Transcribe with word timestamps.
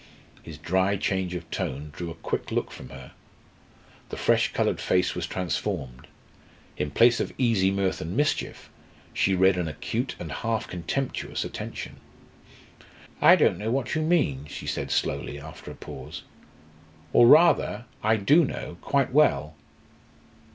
His 0.41 0.57
dry 0.57 0.97
change 0.97 1.35
of 1.35 1.47
tone 1.51 1.91
drew 1.95 2.09
a 2.09 2.15
quick 2.15 2.51
look 2.51 2.71
from 2.71 2.89
her. 2.89 3.11
The 4.09 4.17
fresh 4.17 4.51
coloured 4.51 4.81
face 4.81 5.13
was 5.13 5.27
transformed. 5.27 6.07
In 6.75 6.89
place 6.89 7.19
of 7.19 7.31
easy 7.37 7.69
mirth 7.69 8.01
and 8.01 8.17
mischief, 8.17 8.71
she 9.13 9.35
read 9.35 9.57
an 9.57 9.67
acute 9.67 10.15
and 10.17 10.31
half 10.31 10.67
contemptuous 10.67 11.45
attention. 11.45 11.97
"I 13.21 13.35
don't 13.35 13.59
know 13.59 13.69
what 13.69 13.93
you 13.93 14.01
mean," 14.01 14.47
she 14.47 14.65
said 14.65 14.89
slowly, 14.89 15.39
after 15.39 15.69
a 15.69 15.75
pause. 15.75 16.23
"Or 17.13 17.27
rather 17.27 17.85
I 18.01 18.15
do 18.15 18.43
know 18.43 18.77
quite 18.81 19.11
well. 19.13 19.53